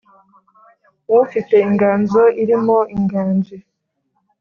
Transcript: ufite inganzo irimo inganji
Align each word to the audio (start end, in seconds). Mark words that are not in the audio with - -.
ufite 1.23 1.53
inganzo 1.67 2.21
irimo 2.41 2.77
inganji 2.95 3.57